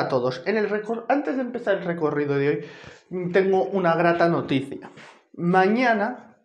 [0.00, 0.42] A todos.
[0.46, 0.66] En el
[1.08, 2.64] Antes de empezar el recorrido de hoy,
[3.10, 4.90] mm, tengo una grata noticia.
[5.34, 6.38] Mañana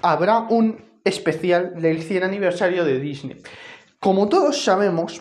[0.00, 3.42] habrá un especial del 100 aniversario de Disney.
[4.00, 5.20] Como todos sabemos,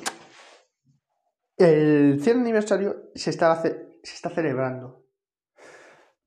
[1.57, 5.05] el 100 aniversario se está, se está celebrando.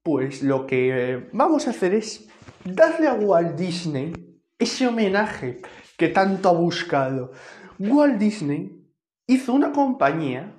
[0.02, 2.29] Pues lo que vamos a hacer es
[2.64, 4.12] darle a Walt Disney
[4.59, 5.62] ese homenaje
[5.96, 7.32] que tanto ha buscado.
[7.79, 8.86] Walt Disney
[9.27, 10.55] hizo una compañía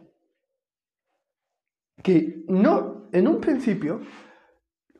[2.03, 4.01] que no, en un principio,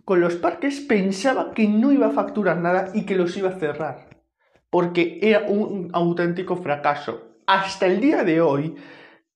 [0.04, 3.60] con los parques pensaba que no iba a facturar nada y que los iba a
[3.60, 4.10] cerrar,
[4.70, 7.38] porque era un auténtico fracaso.
[7.46, 8.76] Hasta el día de hoy,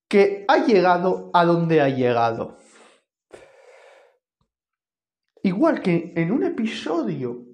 [0.07, 2.57] que ha llegado a donde ha llegado.
[5.43, 7.45] Igual que en un episodio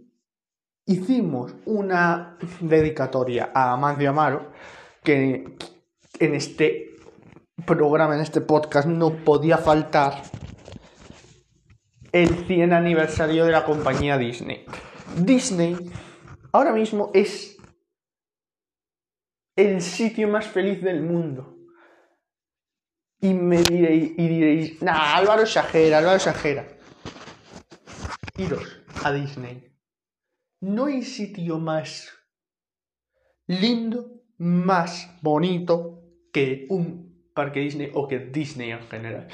[0.86, 4.52] hicimos una dedicatoria a Amancio Amaro,
[5.04, 5.56] que
[6.20, 6.87] en este
[7.66, 10.22] programa, en este podcast, no podía faltar
[12.12, 14.66] el 100 aniversario de la compañía Disney.
[15.18, 15.76] Disney
[16.52, 17.58] ahora mismo es
[19.56, 21.56] el sitio más feliz del mundo.
[23.20, 26.68] Y me diréis, y diréis, nah, Álvaro exagera, Álvaro exagera.
[28.38, 29.76] Iros a Disney.
[30.62, 32.14] No hay sitio más
[33.48, 37.07] lindo, más bonito que un
[37.38, 39.28] parque Disney o que Disney en general.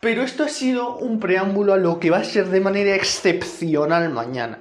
[0.00, 4.08] Pero esto ha sido un preámbulo a lo que va a ser de manera excepcional
[4.10, 4.60] mañana.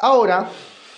[0.00, 0.48] Ahora,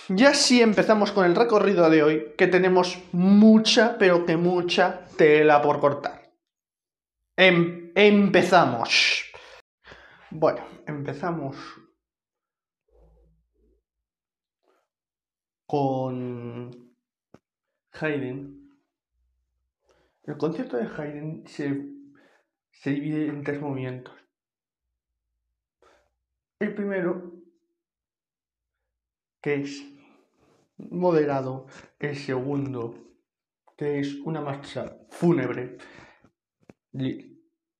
[0.07, 5.61] ya sí empezamos con el recorrido de hoy, que tenemos mucha, pero que mucha tela
[5.61, 6.31] por cortar.
[7.35, 9.25] Em- empezamos.
[10.29, 11.57] Bueno, empezamos
[15.65, 16.71] con
[17.93, 18.60] Haydn.
[20.31, 21.91] El concierto de Haydn se,
[22.71, 24.15] se divide en tres movimientos.
[26.57, 27.33] El primero,
[29.41, 29.83] que es
[30.77, 31.67] moderado.
[31.99, 32.95] El segundo,
[33.75, 35.77] que es una marcha fúnebre,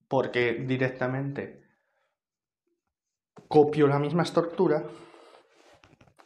[0.09, 1.63] porque directamente
[3.47, 4.84] copio la misma estructura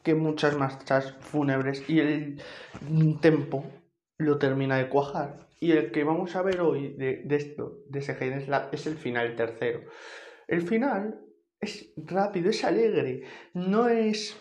[0.01, 2.41] que muchas marchas fúnebres y el
[3.21, 3.63] tempo
[4.17, 5.44] lo termina de cuajar.
[5.59, 9.35] Y el que vamos a ver hoy de, esto, de ese es, es el final
[9.35, 9.81] tercero.
[10.47, 11.21] El final
[11.59, 13.23] es rápido, es alegre,
[13.53, 14.37] no es...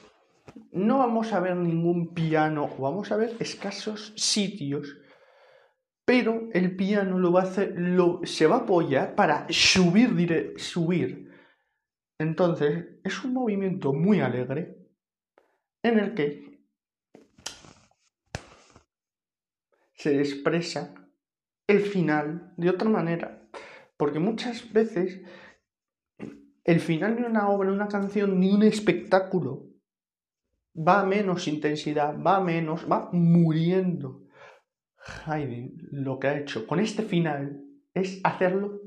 [0.73, 4.99] No vamos a ver ningún piano, vamos a ver escasos sitios,
[6.05, 10.59] pero el piano lo va a hacer, lo, se va a apoyar para subir, dire-
[10.59, 11.31] subir.
[12.19, 14.77] Entonces, es un movimiento muy alegre
[15.83, 16.61] en el que
[19.95, 21.04] se expresa
[21.67, 23.49] el final de otra manera.
[23.97, 25.23] Porque muchas veces
[26.65, 29.69] el final de una obra, una canción, ni un espectáculo
[30.77, 34.23] va a menos intensidad, va a menos, va muriendo.
[35.27, 38.81] Haydn lo que ha hecho con este final es hacerlo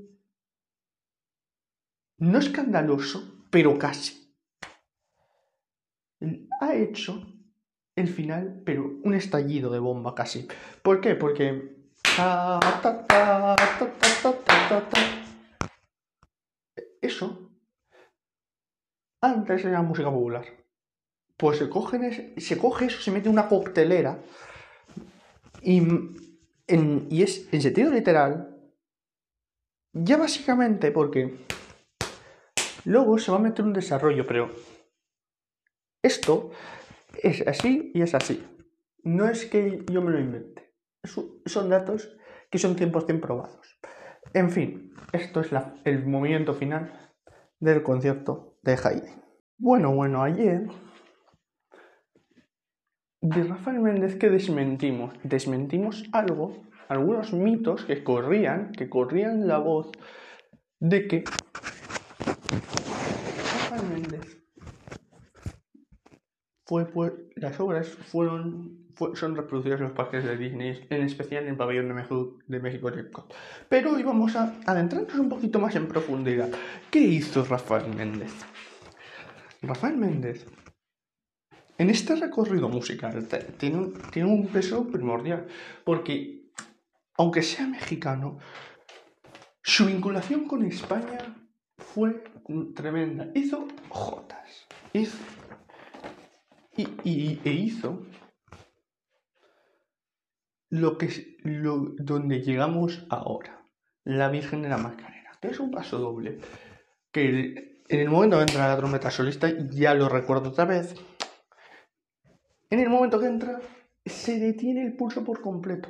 [2.19, 4.33] no escandaloso, pero casi.
[6.59, 7.21] Ha hecho
[7.95, 10.47] el final, pero un estallido de bomba casi.
[10.81, 11.15] ¿Por qué?
[11.15, 11.76] Porque...
[16.99, 17.51] Eso
[19.21, 20.45] antes era música popular.
[21.37, 24.19] Pues se, cogen se coge eso, se mete una coctelera
[25.61, 28.51] y, en, y es en sentido literal.
[29.93, 31.45] Ya básicamente porque
[32.85, 34.49] luego se va a meter un desarrollo, pero
[36.01, 36.49] esto
[37.21, 38.43] es así y es así.
[39.03, 40.66] No es que yo me lo invente.
[41.03, 42.17] Son datos
[42.49, 43.79] que son 100% probados.
[44.33, 45.49] En fin, esto es
[45.85, 46.91] el movimiento final
[47.59, 49.23] del concierto de Haydn.
[49.57, 50.67] Bueno, bueno, ayer
[53.21, 59.91] de Rafael Méndez que desmentimos, desmentimos algo, algunos mitos que corrían, que corrían la voz
[60.79, 61.23] de que
[63.69, 64.37] Rafael Méndez
[66.65, 71.43] fue pues las obras fueron fue- son reproducidas en los parques de Disney, en especial
[71.43, 73.27] en el pabellón de México, de México.
[73.69, 76.49] Pero hoy vamos a adentrarnos un poquito más en profundidad.
[76.89, 78.33] ¿Qué hizo Rafael Méndez?
[79.61, 80.45] Rafael Méndez
[81.77, 83.27] en este recorrido musical
[83.57, 85.45] tiene un, tiene un peso primordial,
[85.83, 86.49] porque
[87.17, 88.39] aunque sea mexicano,
[89.61, 91.35] su vinculación con España
[91.77, 92.23] fue
[92.75, 93.27] tremenda.
[93.35, 95.17] Hizo jotas, hizo,
[96.75, 98.05] y, y- e hizo
[100.77, 103.53] lo que es- lo, donde llegamos ahora.
[104.03, 106.39] la Virgen de la Macarena, que es un paso doble,
[107.11, 110.95] que en el momento que entra la trompeta solista, ya lo recuerdo otra vez,
[112.69, 113.59] en el momento que entra,
[114.05, 115.89] se detiene el pulso por completo.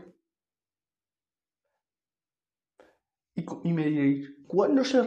[3.35, 4.99] Y, me diréis, ¿cuándo se,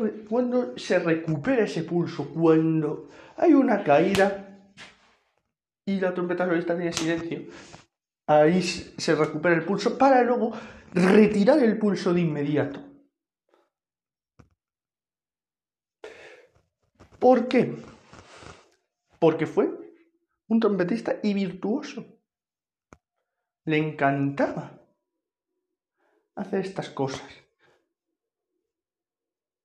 [0.76, 2.28] se recupera ese pulso?
[2.32, 4.72] Cuando hay una caída
[5.84, 7.40] y la trompeta solista tiene silencio.
[8.30, 10.52] Ahí se recupera el pulso para luego
[10.92, 12.80] retirar el pulso de inmediato.
[17.18, 17.74] ¿Por qué?
[19.18, 19.68] Porque fue
[20.46, 22.06] un trompetista y virtuoso.
[23.64, 24.80] Le encantaba
[26.36, 27.28] hacer estas cosas.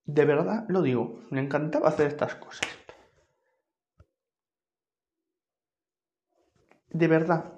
[0.05, 2.67] De verdad lo digo, me encantaba hacer estas cosas.
[6.89, 7.54] De verdad,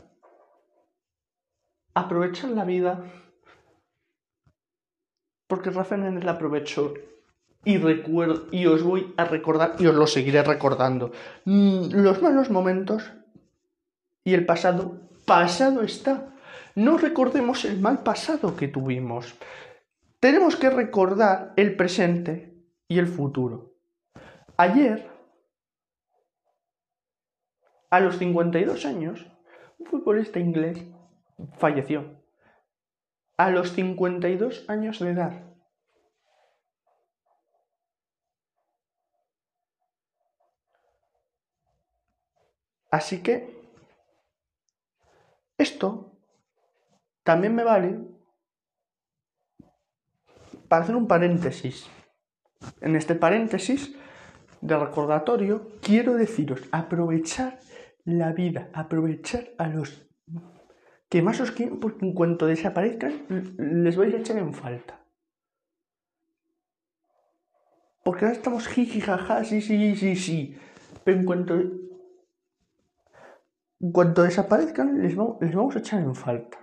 [1.98, 3.04] aprovechar la vida,
[5.48, 6.94] porque Rafael la aprovechó
[7.66, 11.12] y recuerdo y os voy a recordar y os lo seguiré recordando.
[11.46, 13.12] Mm, los malos momentos
[14.24, 16.34] y el pasado, pasado está.
[16.76, 19.36] No recordemos el mal pasado que tuvimos.
[20.20, 22.54] Tenemos que recordar el presente
[22.88, 23.74] y el futuro.
[24.58, 25.10] Ayer,
[27.90, 29.26] a los 52 años,
[29.80, 30.84] un futbolista inglés
[31.58, 32.22] falleció.
[33.38, 35.44] A los 52 años de edad.
[42.90, 43.58] Así que
[45.58, 46.18] esto
[47.24, 48.00] también me vale
[50.68, 51.88] para hacer un paréntesis,
[52.82, 53.96] en este paréntesis
[54.62, 57.60] de recordatorio, quiero deciros, aprovechar
[58.04, 60.07] la vida, aprovechar a los
[61.10, 65.06] que más os quieren, porque en cuanto desaparezcan, les vais a echar en falta.
[68.04, 70.58] Porque ahora estamos jiji, jaja, sí, sí, sí, sí.
[71.04, 71.90] Pero en cuanto, en
[73.92, 76.58] cuanto desaparezcan, les les vamos a echar en falta.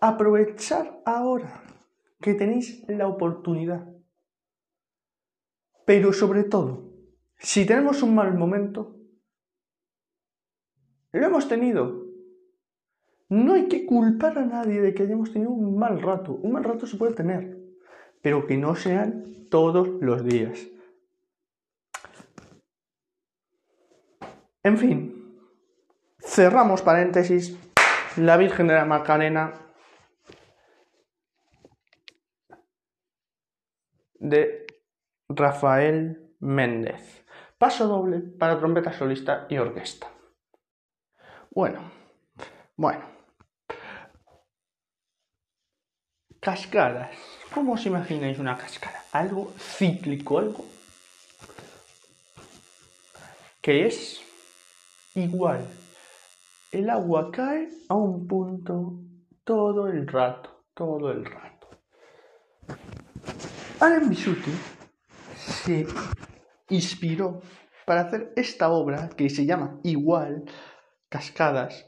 [0.00, 1.64] Aprovechar ahora
[2.20, 3.88] que tenéis la oportunidad.
[5.84, 6.92] Pero sobre todo,
[7.36, 8.96] si tenemos un mal momento,
[11.12, 11.99] lo hemos tenido.
[13.30, 16.32] No hay que culpar a nadie de que hayamos tenido un mal rato.
[16.32, 17.56] Un mal rato se puede tener,
[18.22, 20.66] pero que no sean todos los días.
[24.64, 25.38] En fin,
[26.18, 27.56] cerramos paréntesis.
[28.16, 29.54] La Virgen de la Macarena
[34.18, 34.66] de
[35.28, 37.24] Rafael Méndez.
[37.58, 40.08] Paso doble para trompeta solista y orquesta.
[41.52, 41.80] Bueno,
[42.76, 43.19] bueno.
[46.40, 47.10] Cascadas.
[47.52, 49.04] ¿Cómo os imagináis una cascada?
[49.12, 50.64] Algo cíclico, algo
[53.60, 54.22] que es
[55.14, 55.66] igual.
[56.72, 59.00] El agua cae a un punto
[59.44, 61.68] todo el rato, todo el rato.
[63.80, 64.52] Alan Bisuti
[65.36, 65.86] se
[66.68, 67.42] inspiró
[67.84, 70.44] para hacer esta obra que se llama igual
[71.08, 71.86] Cascadas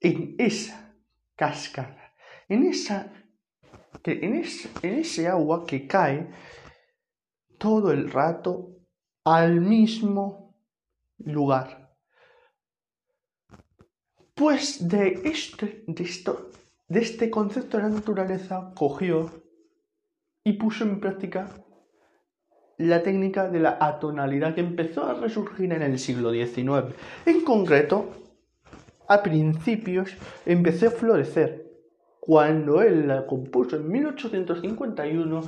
[0.00, 0.94] en esa
[1.36, 2.14] cascada,
[2.48, 3.12] en esa
[4.04, 6.28] en ese, en ese agua que cae
[7.58, 8.76] todo el rato
[9.24, 10.54] al mismo
[11.18, 11.96] lugar.
[14.34, 16.44] Pues de este, de
[16.88, 19.30] de este concepto de la naturaleza cogió
[20.44, 21.48] y puso en práctica
[22.76, 26.94] la técnica de la atonalidad que empezó a resurgir en el siglo XIX.
[27.24, 28.10] En concreto,
[29.08, 31.63] a principios empezó a florecer.
[32.26, 35.42] Cuando él la compuso en 1851,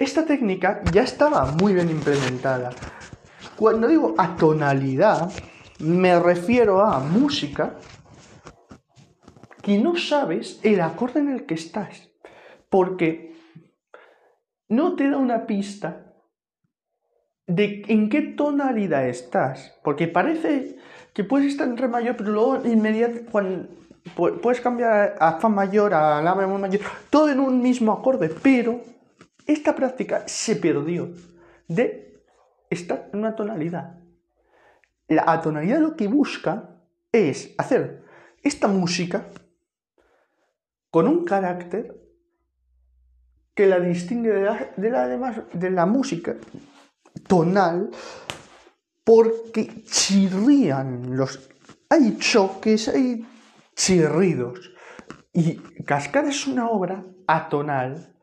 [0.00, 2.70] esta técnica ya estaba muy bien implementada.
[3.54, 5.30] Cuando digo atonalidad,
[5.78, 7.76] me refiero a música
[9.62, 12.10] que no sabes el acorde en el que estás.
[12.68, 13.36] Porque
[14.68, 16.16] no te da una pista
[17.46, 20.78] de en qué tonalidad estás, porque parece
[21.14, 26.22] que puedes estar en re mayor, pero luego inmediatamente puedes cambiar a fa mayor, a
[26.22, 28.80] la bemol mayor, todo en un mismo acorde, pero
[29.46, 31.10] esta práctica se perdió
[31.68, 32.22] de
[32.70, 34.00] estar en una tonalidad.
[35.08, 36.80] La atonalidad lo que busca
[37.12, 38.04] es hacer
[38.42, 39.28] esta música
[40.90, 42.02] con un carácter
[43.54, 46.36] que la distingue de la, de la, de la música
[47.26, 47.90] tonal
[49.04, 51.48] porque chirrían los...
[51.88, 53.24] Hay choques, hay
[53.76, 54.72] chirridos.
[55.32, 58.16] Y Cascada es una obra atonal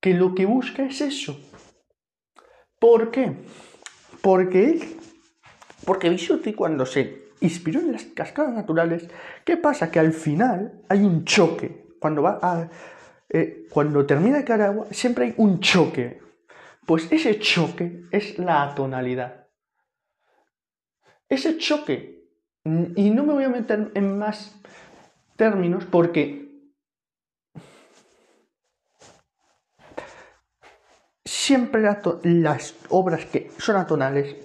[0.00, 1.40] que lo que busca es eso.
[2.78, 3.36] ¿Por qué?
[4.20, 4.98] Porque
[5.84, 9.08] porque Bisuti cuando se inspiró en las cascadas naturales,
[9.44, 9.90] ¿qué pasa?
[9.90, 11.86] Que al final hay un choque.
[11.98, 12.68] Cuando va a,
[13.30, 16.20] eh, cuando termina de caer agua, siempre hay un choque.
[16.84, 19.46] Pues ese choque es la atonalidad.
[21.28, 22.17] Ese choque,
[22.96, 24.54] y no me voy a meter en más
[25.36, 26.48] términos porque
[31.24, 31.82] siempre
[32.22, 34.36] las obras que son atonales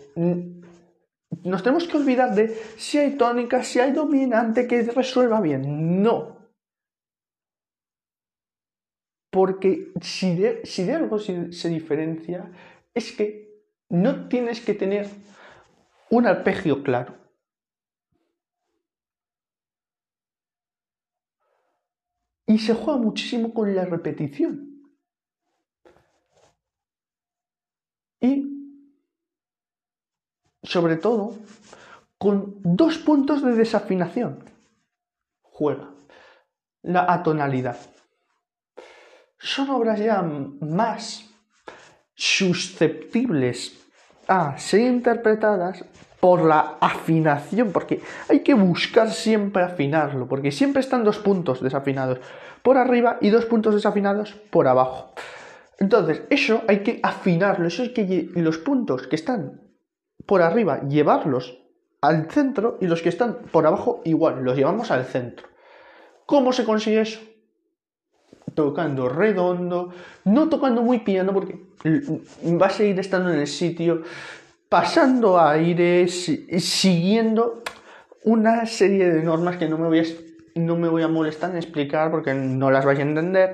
[1.43, 6.01] nos tenemos que olvidar de si hay tónica, si hay dominante que resuelva bien.
[6.01, 6.37] No.
[9.31, 12.51] Porque si de, si de algo se, se diferencia,
[12.93, 15.07] es que no tienes que tener
[16.09, 17.22] un arpegio claro.
[22.45, 24.83] Y se juega muchísimo con la repetición.
[28.19, 28.53] Y
[30.63, 31.35] sobre todo
[32.17, 34.43] con dos puntos de desafinación.
[35.41, 35.93] Juega
[36.81, 37.77] la atonalidad.
[39.37, 41.29] Son obras ya más
[42.15, 43.77] susceptibles
[44.27, 45.83] a ser interpretadas
[46.19, 52.19] por la afinación, porque hay que buscar siempre afinarlo, porque siempre están dos puntos desafinados
[52.61, 55.13] por arriba y dos puntos desafinados por abajo.
[55.79, 59.61] Entonces, eso hay que afinarlo, eso hay que los puntos que están
[60.25, 61.57] por arriba llevarlos
[62.01, 65.47] al centro y los que están por abajo igual, los llevamos al centro.
[66.25, 67.21] ¿Cómo se consigue eso?
[68.53, 69.93] Tocando redondo,
[70.25, 71.59] no tocando muy piano porque
[72.43, 74.03] vas a ir estando en el sitio,
[74.73, 77.61] pasando aire, siguiendo
[78.23, 80.03] una serie de normas que no me voy a,
[80.55, 83.53] no me voy a molestar en explicar porque no las vais a entender.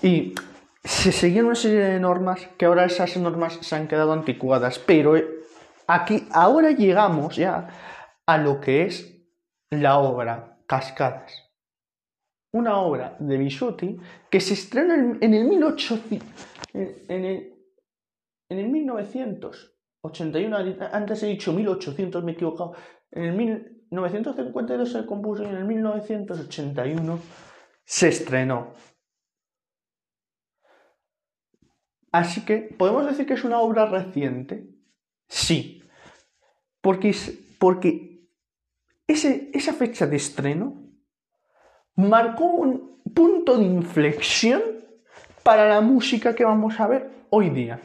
[0.00, 0.36] Y
[0.84, 5.14] se seguían una serie de normas que ahora esas normas se han quedado anticuadas, pero
[5.88, 7.66] aquí ahora llegamos ya
[8.24, 9.12] a lo que es
[9.70, 11.50] la obra Cascadas.
[12.52, 13.98] Una obra de Bisuti
[14.30, 16.28] que se estrena en, el 1800,
[16.72, 17.52] en, el,
[18.48, 18.68] en el
[20.02, 22.74] 1981, antes he dicho 1800, me he equivocado,
[23.12, 27.18] en el 1952 se compuso y en el 1981
[27.84, 28.74] se estrenó.
[32.10, 34.68] Así que, ¿podemos decir que es una obra reciente?
[35.28, 35.82] Sí.
[36.80, 37.14] Porque,
[37.58, 38.28] porque
[39.06, 40.82] esa fecha de estreno
[41.94, 44.62] marcó un punto de inflexión
[45.44, 47.80] para la música que vamos a ver hoy día.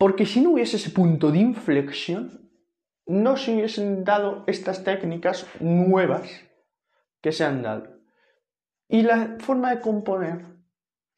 [0.00, 2.50] Porque si no hubiese ese punto de inflexión,
[3.04, 6.26] no se hubiesen dado estas técnicas nuevas
[7.20, 8.00] que se han dado.
[8.88, 10.46] Y la forma de componer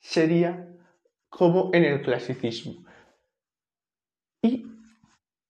[0.01, 0.69] sería
[1.29, 2.85] como en el clasicismo.
[4.43, 4.67] Y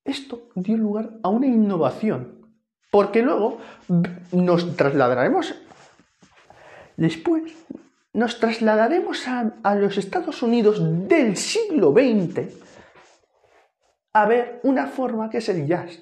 [0.04, 2.52] esto dio lugar a una innovación,
[2.90, 3.60] porque luego
[4.30, 5.54] nos trasladaremos,
[6.98, 7.50] después,
[8.12, 12.71] nos trasladaremos a, los Estados Unidos del siglo XX
[14.12, 15.98] a ver una forma que es el jazz,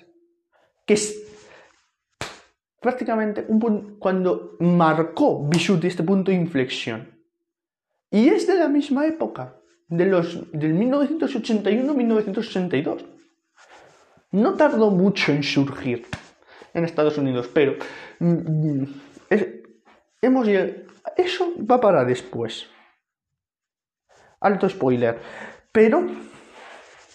[0.85, 1.31] que es
[2.81, 7.19] prácticamente un cuando marcó Bisuti este punto de inflexión.
[8.11, 13.05] Y es de la misma época, de los, del 1981-1982.
[14.33, 16.07] No tardó mucho en surgir
[16.75, 17.75] en Estados Unidos, pero
[18.19, 18.85] mm,
[20.23, 20.49] hemos
[21.17, 22.69] eso va para después.
[24.40, 25.19] Alto spoiler.
[25.73, 26.07] Pero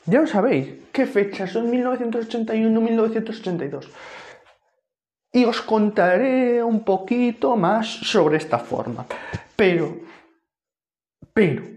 [0.06, 3.88] ya lo sabéis, ¿qué fechas son 1981-1982?
[5.34, 9.06] Y os contaré un poquito más sobre esta forma.
[9.56, 10.00] Pero,
[11.34, 11.76] pero,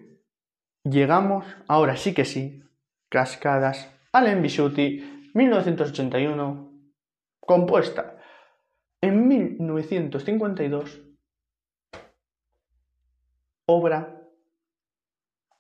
[0.91, 2.65] Llegamos, ahora sí que sí,
[3.11, 6.73] Cascadas, Allen Bisciuti, 1981,
[7.41, 8.17] compuesta
[9.03, 11.03] en 1952,
[13.67, 14.23] obra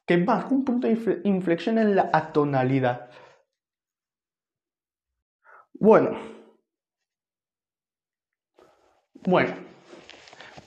[0.06, 3.10] que marca un punto de inflexión en la atonalidad.
[5.80, 6.18] Bueno,
[9.24, 9.68] bueno,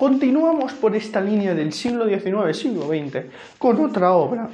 [0.01, 3.25] Continuamos por esta línea del siglo XIX, siglo XX,
[3.59, 4.49] con otra obra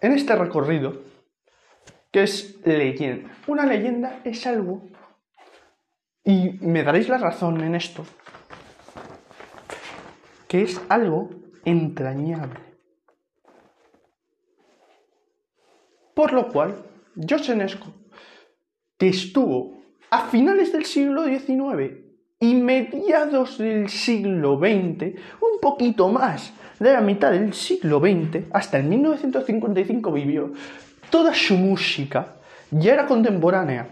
[0.00, 1.02] en este recorrido,
[2.10, 3.30] que es leyenda.
[3.46, 4.88] Una leyenda es algo,
[6.24, 8.06] y me daréis la razón en esto,
[10.48, 11.28] que es algo
[11.66, 12.58] entrañable.
[16.14, 16.86] Por lo cual,
[17.28, 17.92] Josenesco,
[19.08, 19.74] estuvo
[20.10, 22.04] a finales del siglo XIX
[22.40, 28.78] y mediados del siglo XX, un poquito más de la mitad del siglo XX, hasta
[28.78, 30.52] el 1955 vivió,
[31.10, 32.36] toda su música
[32.70, 33.88] ya era contemporánea,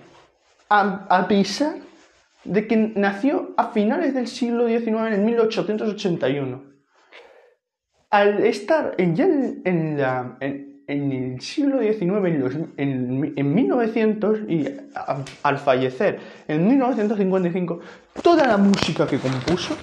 [0.68, 1.76] a, pesar
[2.44, 6.62] de que nació a finales del siglo XIX, en 1881.
[8.10, 14.66] Al estar ya en, la, en el siglo XIX, en, 1900, y
[15.42, 17.80] al fallecer en 1955,
[18.22, 19.76] toda la música que compuso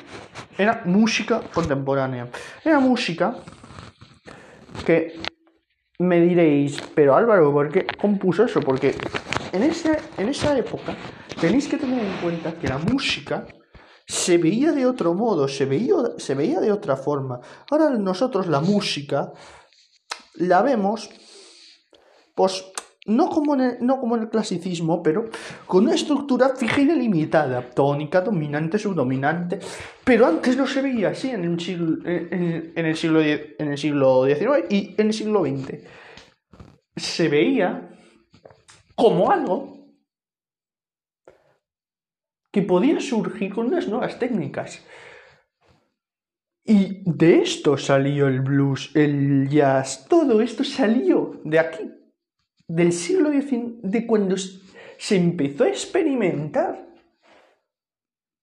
[0.57, 2.27] era música contemporánea.
[2.63, 3.35] Era música
[4.85, 5.13] que
[5.99, 8.59] me diréis, pero Álvaro, ¿por qué compuso eso?
[8.61, 8.95] Porque
[9.51, 10.95] en, en esa época
[11.41, 13.45] tenéis que tener en cuenta que la música
[14.09, 17.39] se veía de otro modo, se veía, se veía de otra forma.
[17.69, 19.31] Ahora nosotros la música
[20.39, 21.09] la vemos,
[22.35, 22.65] pues
[23.05, 25.29] no como, en el, no como en el clasicismo, pero
[25.65, 29.59] con una estructura fija y delimitada, tónica, dominante, subdominante,
[30.03, 34.25] pero antes no se veía así en el siglo, en, el siglo, en el siglo
[34.25, 35.79] XIX y en el siglo XX.
[36.95, 37.89] Se veía
[38.95, 39.79] como algo
[42.51, 44.83] que podía surgir con unas nuevas técnicas.
[46.69, 51.91] Y de esto salió el blues, el jazz, todo esto salió de aquí,
[52.67, 56.87] del siglo XIX, de cuando se empezó a experimentar.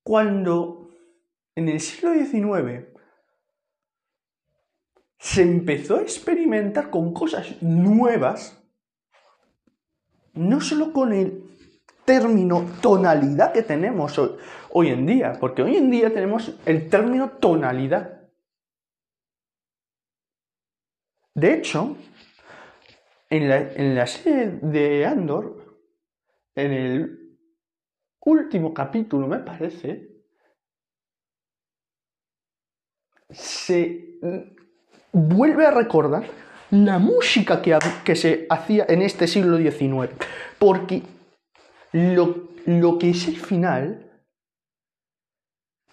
[0.03, 0.91] Cuando
[1.55, 2.87] en el siglo XIX
[5.17, 8.61] se empezó a experimentar con cosas nuevas,
[10.35, 11.45] no solo con el
[12.05, 14.33] término tonalidad que tenemos hoy,
[14.71, 18.16] hoy en día, porque hoy en día tenemos el término tonalidad.
[21.37, 21.99] De hecho,
[23.29, 25.83] en la, serie de Andor,
[26.55, 27.39] en el
[28.25, 30.25] último capítulo, me parece,
[33.29, 34.19] se
[35.13, 36.27] vuelve a recordar
[36.71, 40.15] la música que, que se hacía en este siglo XIX.
[40.59, 41.03] Porque
[41.93, 44.23] lo, lo que es el final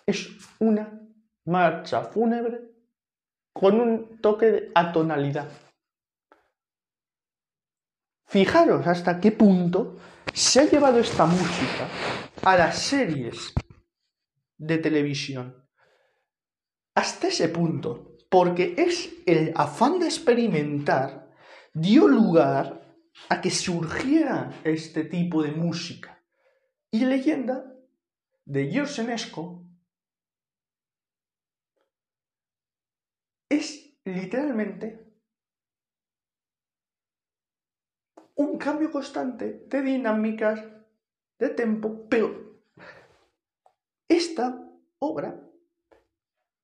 [0.05, 1.01] es una
[1.43, 2.72] marcha fúnebre
[3.53, 5.49] con un toque de atonalidad.
[8.25, 9.97] Fijaros hasta qué punto
[10.33, 11.87] se ha llevado esta música
[12.43, 13.53] a las series
[14.57, 15.63] de televisión.
[16.95, 21.31] Hasta ese punto, porque es el afán de experimentar
[21.73, 22.81] dio lugar
[23.29, 26.23] a que surgiera este tipo de música.
[26.91, 27.65] Y leyenda
[28.45, 29.65] de George Enesco
[33.55, 35.03] es literalmente
[38.35, 40.63] un cambio constante de dinámicas,
[41.39, 42.61] de tempo, pero
[44.07, 44.59] esta
[44.99, 45.39] obra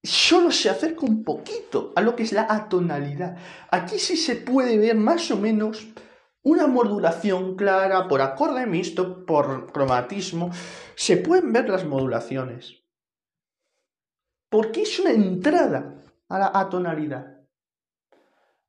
[0.03, 3.37] solo se acerca un poquito a lo que es la atonalidad.
[3.71, 5.87] Aquí sí se puede ver más o menos
[6.41, 10.51] una modulación clara por acorde mixto, por cromatismo.
[10.95, 12.83] Se pueden ver las modulaciones.
[14.49, 15.99] Porque es una entrada
[16.29, 17.39] a la atonalidad,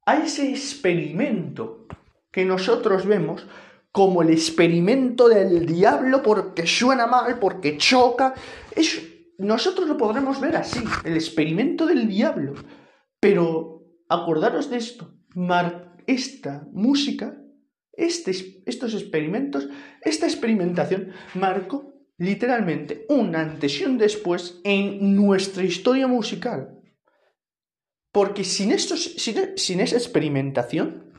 [0.07, 1.87] a ese experimento
[2.33, 3.46] que nosotros vemos
[3.92, 8.35] como el experimento del diablo porque suena mal, porque choca.
[8.75, 9.03] Es,
[9.38, 12.55] nosotros lo podremos ver así, el experimento del diablo.
[13.20, 15.12] Pero acordaros de esto,
[16.07, 17.37] esta música,
[17.92, 19.68] este, estos experimentos,
[20.03, 26.79] esta experimentación marcó literalmente un antes y un después en nuestra historia musical.
[28.12, 31.11] Porque sin, sin, esa experimentación,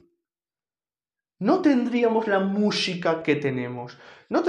[1.39, 3.97] no tendríamos la música que tenemos.
[4.29, 4.43] No,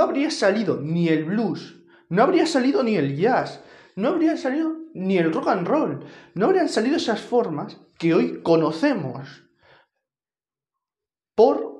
[0.00, 3.62] habría salido ni el blues, no habría salido ni el jazz,
[3.94, 8.42] no habría salido ni el rock and roll, no habrían salido esas formas que hoy
[8.42, 9.44] conocemos
[11.34, 11.72] por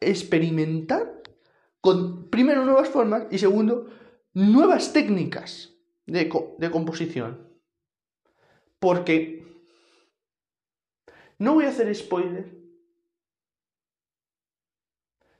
[0.00, 1.22] experimentar
[1.80, 3.90] con primero nuevas formas y segundo
[4.34, 5.75] nuevas técnicas
[6.06, 7.46] de, composición.
[8.78, 9.44] Porque
[11.38, 12.54] no voy a hacer spoiler.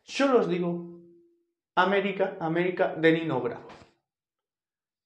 [0.03, 1.01] Solo os digo
[1.75, 3.69] América, América de Nino Bravo.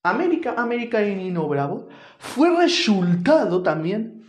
[0.03, 4.25] América, América de Nino Bravo fue resultado también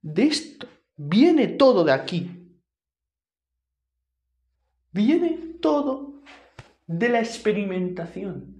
[0.00, 0.66] de esto.
[0.96, 2.30] Viene todo de aquí.
[4.92, 6.22] Viene todo
[6.86, 8.55] de la experimentación.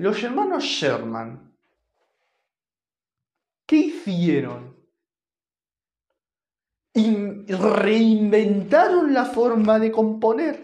[0.00, 1.52] Los hermanos Sherman,
[3.66, 4.80] ¿qué hicieron?
[7.46, 10.58] reinventaron la forma de componer.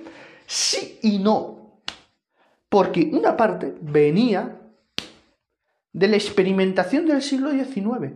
[0.47, 1.81] Sí y no.
[2.71, 4.59] Porque una parte venía
[5.93, 8.15] de la experimentación del siglo XIX,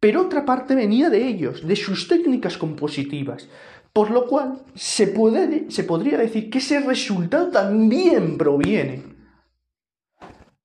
[0.00, 3.46] pero otra parte venía de ellos, de sus técnicas compositivas.
[3.92, 9.11] Por lo cual se, puede, se podría decir que ese resultado también proviene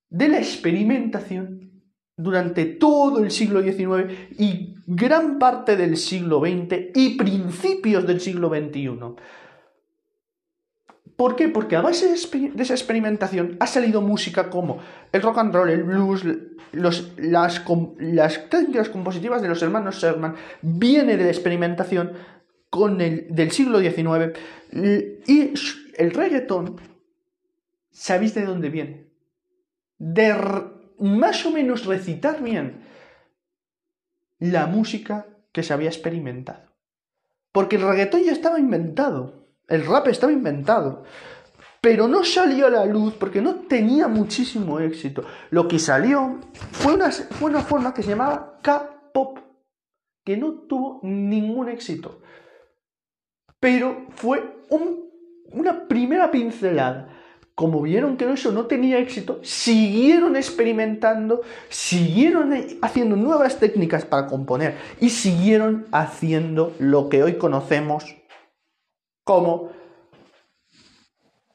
[0.10, 1.84] de la experimentación
[2.16, 8.50] durante todo el siglo XIX y gran parte del siglo XX y principios del siglo
[8.50, 8.98] XXI.
[11.16, 11.50] ¿Por qué?
[11.50, 14.80] Porque a base de esa experimentación ha salido música como
[15.12, 16.24] el rock and roll, el blues,
[16.72, 22.14] las, técnicas compositivas de los hermanos Sherman, viene de la experimentación
[22.70, 24.38] con el, del siglo XIX
[24.72, 25.54] y
[25.98, 26.80] el reggaetón,
[27.90, 29.07] ¿sabéis de dónde viene?
[29.98, 30.34] De
[31.00, 32.86] más o menos recitar bien
[34.40, 36.68] la música que se había experimentado.
[37.52, 41.04] Porque el reggaetón ya estaba inventado, el rap estaba inventado,
[41.82, 45.24] pero no salió a la luz porque no tenía muchísimo éxito.
[45.50, 49.40] Lo que salió fue una, fue una forma que se llamaba K-pop,
[50.24, 52.22] que no tuvo ningún éxito,
[53.60, 54.64] pero fue
[55.52, 57.17] una primera pincelada
[57.58, 64.78] como vieron que eso no tenía éxito, siguieron experimentando, siguieron haciendo nuevas técnicas para componer
[65.02, 68.16] y siguieron haciendo lo que hoy conocemos
[69.24, 69.72] como,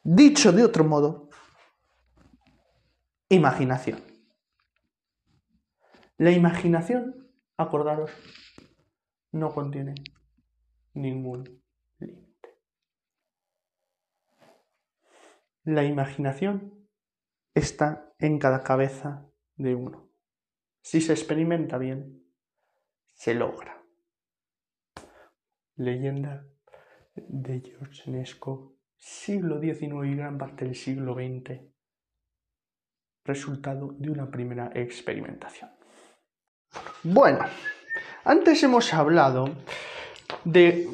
[0.02, 1.30] dicho de otro modo,
[3.28, 4.00] imaginación.
[6.18, 8.10] La imaginación, acordaros,
[9.30, 9.94] no contiene
[10.94, 11.61] ningún
[15.64, 16.88] La imaginación
[17.54, 20.10] está en cada cabeza de uno.
[20.82, 22.24] Si se experimenta bien,
[23.14, 23.80] se logra.
[25.76, 26.44] Leyenda
[27.14, 31.60] de George Nesco, siglo XIX y gran parte del siglo XX,
[33.24, 35.70] resultado de una primera experimentación.
[37.04, 37.44] Bueno,
[38.24, 39.48] antes hemos hablado
[40.44, 40.88] de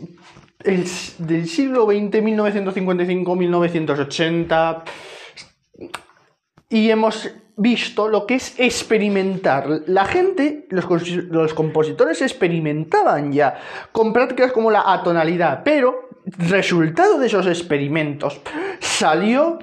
[0.58, 4.82] del siglo XX, 1955-1980,
[6.68, 9.82] y hemos visto lo que es experimentar.
[9.86, 10.84] La gente, los,
[11.54, 13.58] compositores experimentaban ya
[13.92, 18.40] con prácticas como la atonalidad, pero resultado de esos experimentos
[18.80, 19.58] salió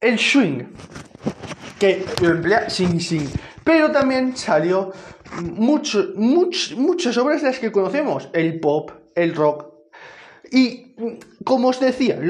[0.00, 0.64] el swing,
[1.78, 3.28] que emplea sin sin,
[3.64, 4.92] pero también salió
[5.40, 9.71] mucho, muchas obras de las que conocemos, el pop, el rock,
[10.52, 10.94] y
[11.44, 12.20] como os decía,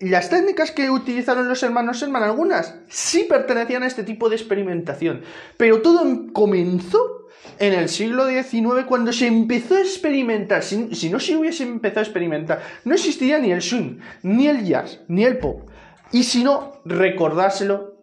[0.00, 5.22] las técnicas que utilizaron los hermanos Sherman, algunas sí pertenecían a este tipo de experimentación,
[5.56, 7.26] pero todo comenzó
[7.58, 10.62] en el siglo XIX cuando se empezó a experimentar.
[10.62, 14.64] Si, si no se hubiese empezado a experimentar, no existiría ni el swing, ni el
[14.64, 15.68] jazz, ni el pop.
[16.12, 17.95] Y si no, recordárselo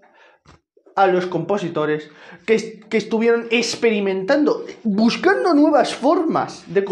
[0.96, 2.10] a los compositores
[2.46, 6.84] que, estuvieron experimentando, buscando nuevas formas de,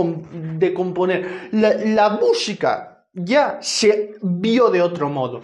[0.74, 1.50] componer.
[1.52, 5.42] La, música ya se vio de otro modo,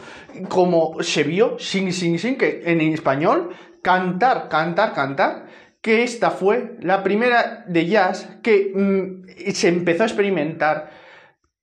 [0.49, 3.49] como se vio sin, sin, sin, que en español,
[3.81, 5.47] cantar, cantar, cantar,
[5.81, 11.06] que esta fue la primera de jazz que mm, se empezó a experimentar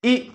[0.04, 0.32] y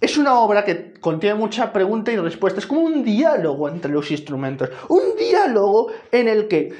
[0.00, 2.60] es una obra que contiene mucha pregunta y respuesta.
[2.60, 4.70] Es como un diálogo entre los instrumentos.
[4.88, 6.72] Un diálogo en el que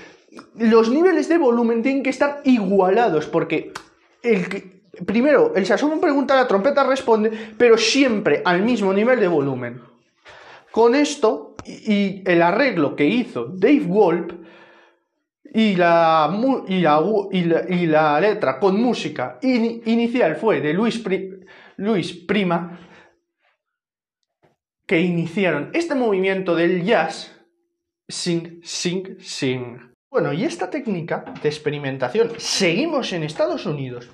[0.57, 3.27] los niveles de volumen tienen que estar igualados.
[3.27, 3.73] Porque
[5.05, 9.81] primero, el saxofón pregunta, la trompeta responde, pero siempre al mismo nivel de volumen.
[10.71, 14.33] Con esto y el arreglo que hizo Dave Wolp
[15.53, 16.31] y la,
[16.69, 21.03] y y la, letra con música inicial fue de Luis,
[21.79, 22.79] Luis Prima,
[24.87, 27.33] que iniciaron este movimiento del jazz
[28.09, 29.79] sing, sing, sing.
[30.11, 34.11] Bueno, y esta técnica de experimentación, seguimos en Estados Unidos.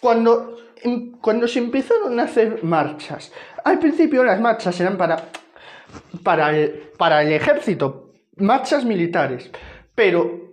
[0.00, 3.32] Cuando, em, cuando se empezaron a hacer marchas,
[3.64, 5.30] al principio las marchas eran para,
[6.22, 9.50] para, el, para el ejército, marchas militares,
[9.94, 10.50] pero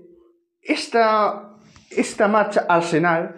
[0.62, 1.56] esta,
[1.92, 3.36] esta marcha arsenal,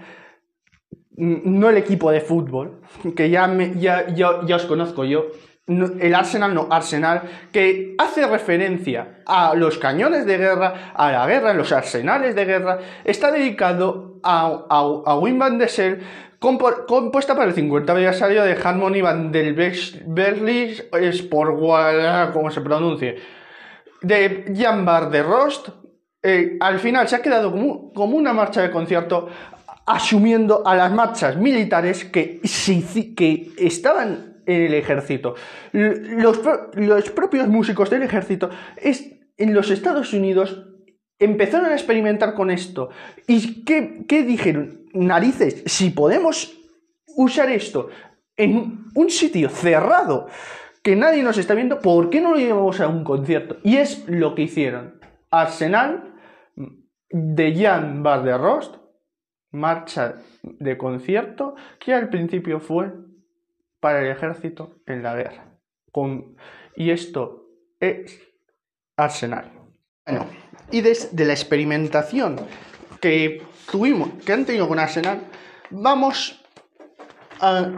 [1.20, 2.82] no el equipo de fútbol,
[3.16, 5.28] que ya, ya, ya, os conozco yo,
[5.68, 11.54] el Arsenal no, Arsenal, que hace referencia a los cañones de guerra, a la guerra,
[11.54, 16.00] los arsenales de guerra, está dedicado a, a, a Wim van der Sel,
[16.40, 21.60] compuesta para el 50 aniversario de Harmony van der Berlis Sport,
[22.34, 23.18] como se pronuncie,
[24.02, 25.70] de Jan Bar de Rost.
[26.22, 29.30] Eh, al final se ha quedado como, como una marcha de concierto
[29.90, 32.40] asumiendo a las marchas militares que,
[33.58, 35.34] estaban en el ejército.
[35.72, 36.38] Los,
[37.10, 40.64] propios músicos del ejército es, en los Estados Unidos
[41.18, 42.90] empezaron a experimentar con esto.
[43.28, 44.86] ¿Y qué, dijeron?
[44.94, 46.56] Narices, si podemos
[47.18, 47.90] usar esto
[48.38, 50.28] en un sitio cerrado
[50.84, 53.58] que nadie nos está viendo, ¿por qué no lo llevamos a un concierto?
[53.64, 55.00] Y es lo que hicieron.
[55.32, 56.14] Arsenal
[57.10, 58.24] de Jan Van
[59.52, 62.94] marcha de concierto, que al principio fue
[63.80, 65.46] para el ejército en la guerra.
[65.92, 66.36] Con,
[66.76, 67.48] y esto
[67.80, 68.22] es
[68.96, 69.52] Arsenal.
[70.06, 70.28] Bueno,
[70.72, 72.38] y desde la experimentación
[73.02, 75.22] que tuvimos, que han tenido con Arsenal,
[75.70, 76.44] vamos
[77.40, 77.72] a,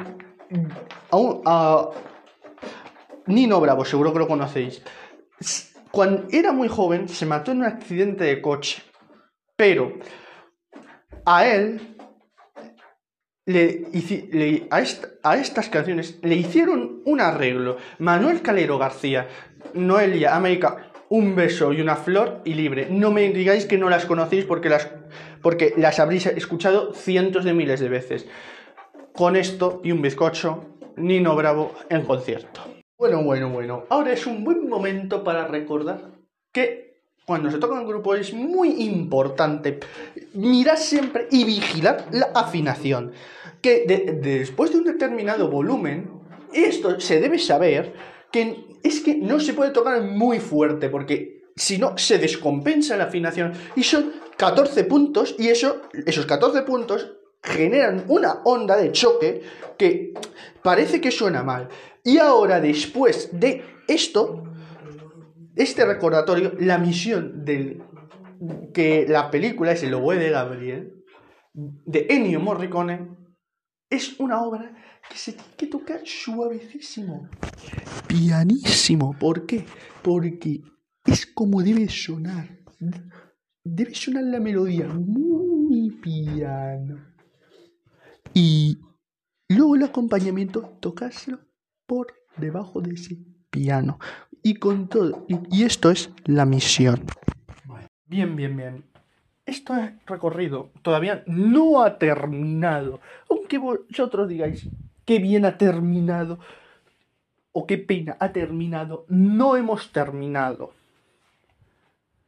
[1.12, 1.90] a,
[3.28, 4.82] Nino Bravo, seguro que lo conocéis.
[5.92, 8.82] Cuando era muy joven se mató en un accidente de coche,
[9.56, 9.94] pero
[11.26, 11.96] a él
[13.46, 14.84] le, a,
[15.24, 17.78] a, estas canciones le hicieron un arreglo.
[18.00, 19.28] Manuel Calero García,
[19.74, 22.88] Noelia América un beso y una flor y libre.
[22.90, 24.90] No me digáis que no las conocéis porque las,
[25.42, 28.26] porque las habréis escuchado cientos de miles de veces.
[29.14, 32.62] Con esto y un bizcocho, Nino Bravo en concierto.
[32.98, 33.84] Bueno, bueno, bueno.
[33.90, 36.12] Ahora es un buen momento para recordar
[36.54, 36.91] que
[37.32, 39.80] cuando se toca en grupo es muy importante
[40.34, 43.14] mirar siempre y vigilar la afinación.
[43.62, 43.86] Que
[44.22, 46.12] después de un determinado volumen,
[46.52, 47.94] esto se debe saber
[48.34, 53.06] que es que no se puede tocar muy fuerte porque si no se descompensa la
[53.06, 59.42] afinación y son 14 puntos y eso, esos 14 puntos generan una onda de choque
[59.78, 60.14] que
[60.62, 61.70] parece que suena mal.
[62.04, 64.51] Y ahora después de esto,
[65.56, 67.84] este recordatorio, la misión del
[68.74, 71.02] que la película es el oboe de Gabriel
[71.54, 73.18] de Ennio Morricone
[73.90, 74.74] es una obra
[75.10, 77.30] que se tiene que tocar suavecísimo,
[78.08, 79.14] pianísimo.
[79.20, 79.66] ¿Por qué?
[80.02, 80.62] Porque
[81.06, 82.60] es como debe sonar.
[83.64, 87.06] Debe sonar la melodía muy piano.
[88.34, 88.80] Y
[89.50, 91.40] luego el acompañamiento, tocárselo
[91.86, 93.18] por debajo de ese
[93.50, 94.00] piano.
[94.44, 95.26] Y con todo.
[95.28, 97.06] Y, esto es la misión.
[98.08, 98.84] Bien, bien, bien.
[99.46, 103.02] Esto es recorrido todavía no ha terminado.
[103.30, 104.68] Aunque vosotros digáis,
[105.06, 106.40] qué bien ha terminado
[107.52, 109.06] o qué pena ha terminado.
[109.10, 110.74] No hemos terminado.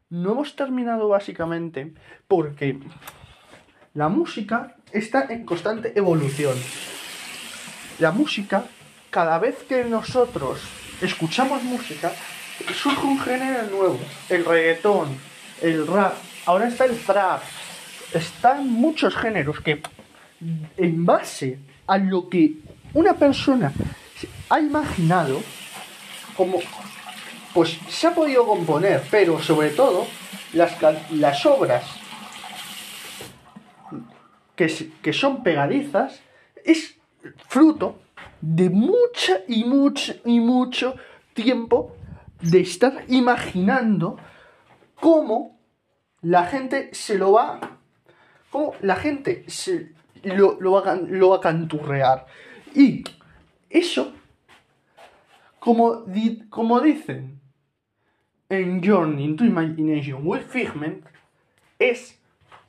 [0.09, 1.93] No hemos terminado básicamente
[2.27, 2.79] porque
[3.93, 6.55] la música está en constante evolución.
[7.99, 8.65] La música,
[9.09, 10.61] cada vez que nosotros
[11.01, 12.11] escuchamos música,
[12.73, 13.99] surge un género nuevo.
[14.29, 15.17] El reggaetón,
[15.61, 16.13] el rap,
[16.45, 17.41] ahora está el trap.
[18.13, 19.81] Están muchos géneros que
[20.77, 22.53] en base a lo que
[22.93, 23.71] una persona
[24.49, 25.41] ha imaginado
[26.35, 26.59] como
[27.53, 30.07] pues se ha podido componer, pero sobre todo
[30.53, 30.75] las,
[31.11, 31.83] las obras
[34.55, 36.19] que, que son pegadizas
[36.65, 36.95] es
[37.47, 38.02] fruto
[38.45, 40.95] de mucha y mucho y mucho
[41.33, 41.95] tiempo
[42.41, 44.17] de estar imaginando
[44.95, 45.57] cómo
[46.21, 47.77] la gente se lo va,
[48.49, 52.25] cómo la gente se, lo, va, lo va a canturrear.
[52.75, 53.05] Y
[53.69, 54.11] eso,
[55.59, 56.03] como,
[56.49, 57.39] como dicen
[58.49, 61.05] en Journey into Imagination with Figment,
[61.79, 62.19] es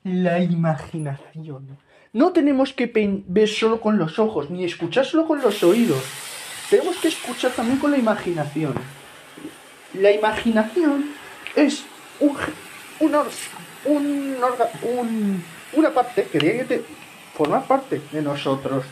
[0.04, 1.76] la imaginación.
[2.14, 2.90] No tenemos que
[3.27, 6.03] ver solo con los ojos, ni escuchar solo con los oídos.
[6.70, 8.74] Tenemos que escuchar también con la imaginación.
[9.94, 11.11] La imaginación
[11.57, 11.85] es
[12.20, 12.37] un,
[13.00, 14.37] un,
[14.83, 16.85] un, una parte que tiene que
[17.37, 18.85] formar parte de nosotros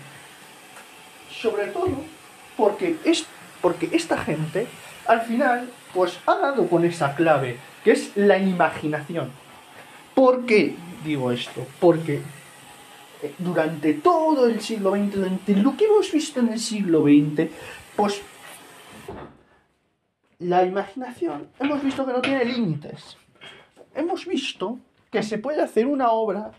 [1.43, 2.03] sobre todo
[2.57, 3.27] porque, es,
[3.61, 4.67] porque esta gente
[5.07, 9.31] al final pues ha dado con esa clave, que es la imaginación.
[10.15, 11.67] ¿Por qué digo esto?
[11.81, 12.21] Porque
[13.39, 17.51] durante todo el siglo XX, durante lo que hemos visto en el siglo XX,
[17.97, 18.23] pues
[20.39, 23.17] la imaginación hemos visto que no tiene límites.
[23.95, 24.79] Hemos visto
[25.11, 26.53] que se puede hacer una obra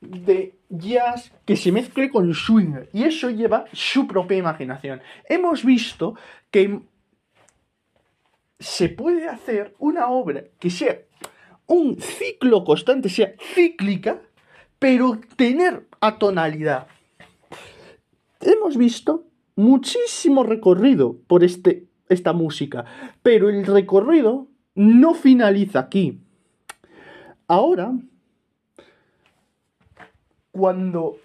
[0.00, 5.00] de jazz que se mezcle con swing y eso lleva su propia imaginación.
[5.28, 6.14] Hemos visto
[6.50, 6.82] que
[8.58, 10.98] se puede hacer una obra que sea
[11.66, 14.20] un ciclo constante, sea cíclica,
[14.78, 16.86] pero tener atonalidad.
[18.40, 22.84] Hemos visto muchísimo recorrido por este, esta música,
[23.22, 26.20] pero el recorrido no finaliza aquí.
[27.46, 27.92] Ahora
[30.52, 31.16] cuando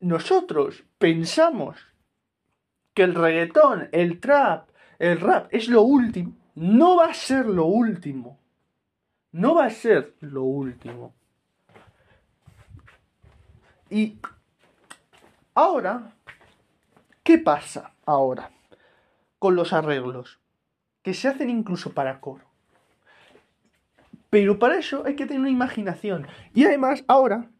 [0.00, 1.78] nosotros pensamos
[2.92, 7.64] que el reggaetón, el trap, el rap es lo último, no va a ser lo
[7.64, 8.38] último.
[9.34, 11.12] No va a ser lo último.
[13.90, 14.20] Y
[15.56, 16.12] ahora,
[17.24, 18.52] ¿qué pasa ahora
[19.40, 20.38] con los arreglos?
[21.02, 22.44] Que se hacen incluso para coro.
[24.30, 26.28] Pero para eso hay que tener una imaginación.
[26.54, 27.50] Y además, ahora,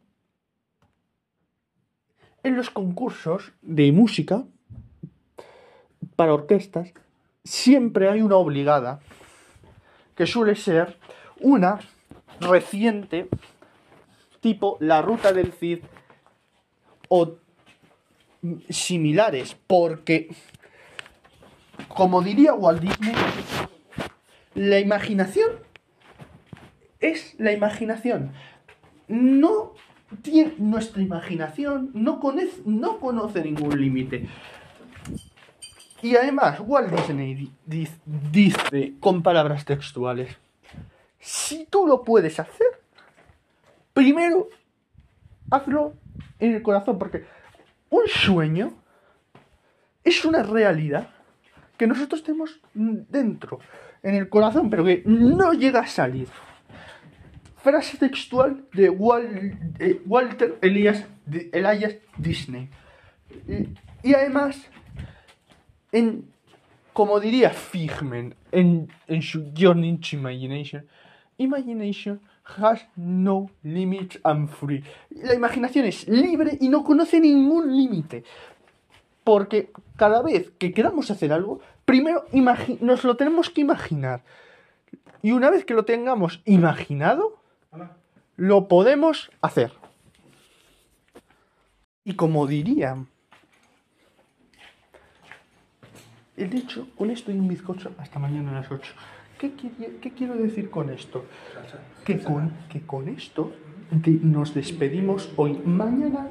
[2.45, 4.45] en los concursos de música,
[6.15, 6.93] para orquestas,
[7.43, 9.01] siempre hay una obligada,
[10.15, 11.01] que suele ser
[11.45, 11.79] una
[12.41, 13.29] reciente,
[14.41, 15.81] tipo La Ruta del Cid
[17.09, 17.37] o
[18.69, 20.35] similares, porque,
[21.89, 23.15] como diría Walt Disney,
[24.55, 25.51] la imaginación
[27.01, 28.33] es la imaginación.
[29.07, 29.75] No
[30.23, 34.29] tiene, nuestra imaginación no conoce, no conoce ningún límite.
[36.01, 37.51] Y además, Walt Disney
[38.31, 40.39] dice con palabras textuales,
[41.25, 42.67] si tú lo puedes hacer,
[43.95, 44.49] primero
[45.51, 45.95] hazlo
[46.39, 47.25] en el corazón, porque
[47.89, 48.75] un sueño
[50.05, 51.09] es una realidad
[51.79, 53.59] que nosotros tenemos dentro,
[54.03, 56.29] en el corazón, pero que no llega a salir.
[57.57, 61.07] Frase textual de Walter Elias,
[61.53, 62.69] Elias Disney.
[64.03, 64.69] y además
[65.91, 66.31] en,
[66.93, 70.87] como diría Figment en, en su Journey into Imagination,
[71.39, 72.21] Imagination
[72.59, 74.85] has no limits and free.
[75.11, 78.25] La imaginación es libre y no conoce ningún límite.
[79.25, 82.25] Porque cada vez que queramos hacer algo, primero
[82.81, 84.23] nos lo tenemos que imaginar.
[85.23, 87.39] Y una vez que lo tengamos imaginado,
[88.37, 89.73] lo podemos hacer.
[92.05, 92.99] Y como diría
[96.37, 98.93] El hecho, con esto y un bizcocho hasta mañana a las 8.
[99.53, 101.25] ¿Qué, quiero decir con esto?
[102.05, 103.53] Que con, que con esto
[104.23, 105.61] nos despedimos hoy.
[105.65, 106.31] Mañana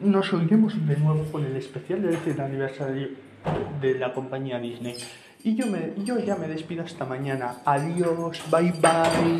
[0.00, 3.08] nos oiremos de nuevo con el especial del aniversario
[3.80, 4.96] de la compañía Disney.
[5.44, 7.58] Y yo, me, yo ya me despido hasta mañana.
[7.64, 9.34] Adiós, bye bye.